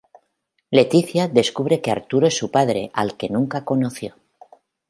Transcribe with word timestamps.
Leticia 0.77 1.27
descubre 1.27 1.79
que 1.79 1.91
Arturo 1.91 2.25
es 2.25 2.35
su 2.35 2.49
padre, 2.49 2.89
al 2.95 3.17
que 3.17 3.29
nunca 3.29 3.63
conoció. 3.63 4.15